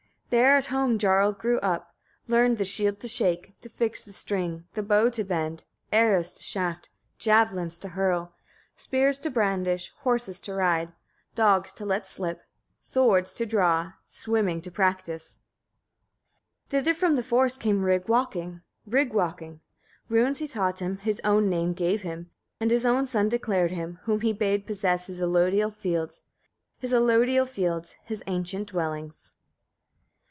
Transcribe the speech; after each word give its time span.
32. 0.33 0.39
There 0.41 0.55
at 0.55 0.65
home 0.67 0.97
Jarl 0.97 1.33
grew 1.33 1.59
up, 1.59 1.93
learned 2.29 2.57
the 2.57 2.63
shield 2.63 3.01
to 3.01 3.09
shake, 3.09 3.53
to 3.59 3.67
fix 3.67 4.05
the 4.05 4.13
string, 4.13 4.63
the 4.75 4.81
bow 4.81 5.09
to 5.09 5.25
bend, 5.25 5.65
arrows 5.91 6.33
to 6.35 6.41
shaft, 6.41 6.87
javelins 7.17 7.77
to 7.79 7.89
hurl, 7.89 8.33
spears 8.73 9.19
to 9.19 9.29
brandish, 9.29 9.91
horses 10.03 10.39
to 10.39 10.53
ride, 10.53 10.93
dogs 11.35 11.73
to 11.73 11.85
let 11.85 12.07
slip, 12.07 12.43
swords 12.79 13.33
to 13.33 13.45
draw, 13.45 13.91
swimming 14.05 14.61
to 14.61 14.71
practise. 14.71 15.41
33. 16.69 16.69
Thither 16.79 16.93
from 16.97 17.15
the 17.17 17.23
forest 17.23 17.59
came 17.59 17.83
Rig 17.83 18.07
walking, 18.07 18.61
Rig 18.87 19.11
walking: 19.11 19.59
runes 20.07 20.39
he 20.39 20.47
taught 20.47 20.79
him, 20.79 20.99
his 20.99 21.19
own 21.25 21.49
name 21.49 21.73
gave 21.73 22.03
him, 22.03 22.29
and 22.57 22.71
his 22.71 22.85
own 22.85 23.05
son 23.05 23.27
declared 23.27 23.71
him, 23.71 23.99
whom 24.03 24.21
he 24.21 24.31
bade 24.31 24.65
possess 24.65 25.07
his 25.07 25.19
alodial 25.19 25.73
fields, 25.75 26.21
his 26.79 26.93
alodial 26.93 27.45
fields, 27.45 27.97
his 28.05 28.23
ancient 28.27 28.69
dwellings. 28.69 29.33